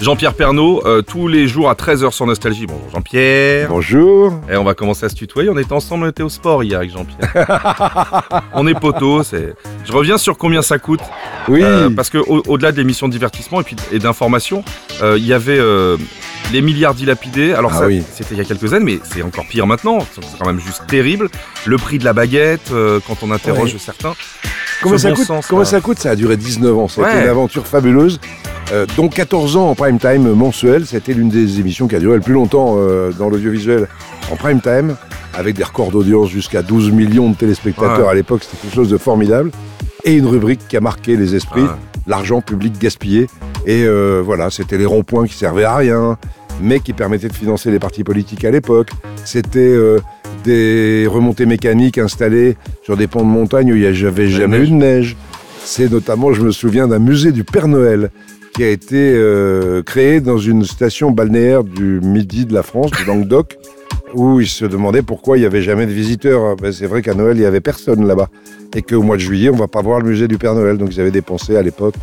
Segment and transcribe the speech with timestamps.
[0.00, 2.66] Jean-Pierre Pernaud, euh, tous les jours à 13h sur Nostalgie.
[2.66, 3.68] Bonjour Jean-Pierre.
[3.68, 4.32] Bonjour.
[4.50, 5.48] Et on va commencer à se tutoyer.
[5.48, 8.24] On était ensemble, on était au sport hier avec Jean-Pierre.
[8.54, 9.22] on est poteaux.
[9.22, 9.54] C'est...
[9.84, 11.00] Je reviens sur combien ça coûte.
[11.46, 11.60] Oui.
[11.62, 14.64] Euh, parce que au- au-delà de l'émission de divertissement et puis et d'information,
[15.02, 15.60] euh, il y avait
[16.52, 17.52] les milliards dilapidés.
[17.52, 18.02] Alors Ah ça, oui.
[18.12, 19.98] c'était il y a quelques années, mais c'est encore pire maintenant.
[20.12, 21.28] C'est quand même juste terrible.
[21.64, 22.72] Le prix de la baguette,
[23.06, 24.14] quand on interroge certains.
[24.82, 25.64] Comment, ça bon coûte, sens, comment là.
[25.64, 26.88] ça coûte Ça a duré 19 ans.
[26.88, 27.22] C'était Ouais.
[27.22, 28.18] une aventure fabuleuse.
[28.72, 30.86] Euh, dont 14 ans en prime time mensuel.
[30.86, 33.86] C'était l'une des émissions qui a duré le plus longtemps euh, dans l'audiovisuel
[34.30, 34.96] en prime time,
[35.34, 38.10] avec des records d'audience jusqu'à 12 millions de téléspectateurs Ouais.
[38.12, 38.42] à l'époque.
[38.44, 39.50] C'était quelque chose de formidable.
[40.04, 41.68] Et une rubrique qui a marqué les esprits Ouais.
[42.06, 43.26] l'argent public gaspillé.
[43.66, 46.16] Et euh, voilà, c'était les ronds-points qui servaient à rien,
[46.62, 48.88] mais qui permettaient de financer les partis politiques à l'époque.
[49.24, 49.76] C'était
[50.44, 54.66] des remontées mécaniques installées sur des ponts de montagne où il n'y avait jamais eu
[54.68, 55.16] de neige.
[55.64, 58.10] C'est notamment, je me souviens, d'un musée du Père Noël
[58.54, 63.04] qui a été euh, créé dans une station balnéaire du midi de la France, du
[63.04, 63.56] Languedoc,
[64.14, 66.56] où ils se demandaient pourquoi il n'y avait jamais de visiteurs.
[66.56, 68.28] Ben, c'est vrai qu'à Noël, il n'y avait personne là-bas.
[68.74, 70.76] Et qu'au mois de juillet, on va pas voir le musée du Père Noël.
[70.76, 71.94] Donc ils avaient dépensé à l'époque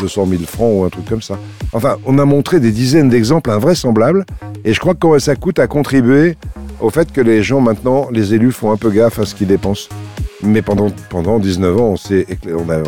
[0.00, 1.38] 200 000 francs ou un truc comme ça.
[1.72, 4.26] Enfin, on a montré des dizaines d'exemples invraisemblables.
[4.64, 6.36] Et je crois que ça coûte à contribuer
[6.80, 9.46] au fait que les gens maintenant, les élus, font un peu gaffe à ce qu'ils
[9.46, 9.88] dépensent.
[10.42, 12.82] Mais pendant, pendant 19 ans, on, on, a-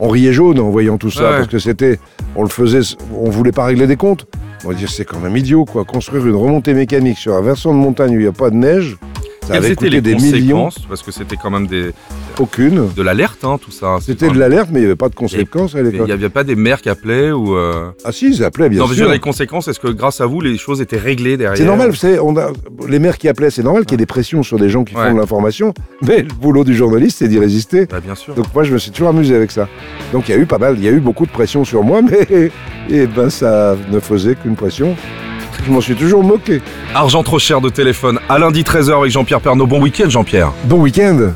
[0.00, 1.36] on riait jaune en voyant tout ça, Ouais.
[1.36, 1.98] parce que c'était,
[2.34, 2.80] on le faisait,
[3.16, 4.26] on voulait pas régler des comptes.
[4.64, 5.84] On va dire, c'est quand même idiot, quoi.
[5.84, 8.56] Construire une remontée mécanique sur un versant de montagne où il n'y a pas de
[8.56, 8.96] neige,
[9.42, 10.64] ça Quelles avait étaient les des millions.
[10.66, 11.92] conséquences Parce que c'était quand même des,
[12.38, 12.88] Aucune.
[12.94, 13.96] de l'alerte, hein, tout ça.
[14.00, 16.06] C'est C'était de l'alerte, mais il n'y avait pas de conséquences à Il l'époque.
[16.06, 17.54] n'y avait pas des maires qui appelaient ou.
[17.56, 18.94] euh, Ah si, ils appelaient, bien non, sûr.
[18.96, 21.90] dire, les conséquences, est-ce que grâce à vous, les choses étaient réglées derrière C'est normal,
[21.90, 22.50] vous savez, on a,
[22.88, 24.94] les maires qui appelaient, c'est normal qu'il y ait des pressions sur des gens qui
[24.94, 25.08] Ouais.
[25.08, 27.86] font de l'information, mais le boulot du journaliste, c'est d'y résister.
[27.86, 28.34] Bah, bien sûr.
[28.34, 29.68] Donc moi, je me suis toujours amusé avec ça.
[30.12, 31.82] Donc il y a eu pas mal, il y a eu beaucoup de pression sur
[31.82, 32.50] moi, mais
[32.88, 34.96] et ben, ça ne faisait qu'une pression.
[35.66, 36.60] Je m'en suis toujours moqué.
[36.94, 38.18] Argent trop cher de téléphone.
[38.28, 39.66] À lundi 13h avec Jean-Pierre Pernaud.
[39.66, 40.52] Bon week-end, Jean-Pierre.
[40.64, 41.32] Bon week-end